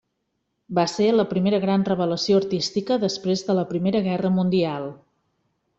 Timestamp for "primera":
1.33-1.59, 3.75-4.05